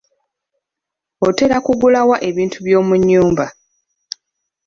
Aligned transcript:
Otera 1.27 1.57
kugula 1.65 2.01
wa 2.09 2.17
ebintu 2.29 2.57
by'omunyumba? 2.65 3.45